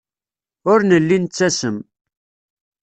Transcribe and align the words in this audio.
Ur 0.71 0.79
nelli 0.83 1.17
nettasem. 1.17 1.77